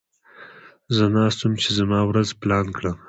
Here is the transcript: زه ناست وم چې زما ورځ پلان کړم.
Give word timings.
زه 0.95 1.03
ناست 1.15 1.39
وم 1.41 1.53
چې 1.61 1.69
زما 1.79 1.99
ورځ 2.09 2.29
پلان 2.41 2.65
کړم. 2.77 2.97